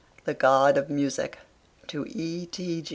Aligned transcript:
THE 0.25 0.33
GOD 0.33 0.77
OF 0.79 0.89
MUSIC. 0.89 1.37
TO 1.85 2.07
E. 2.09 2.83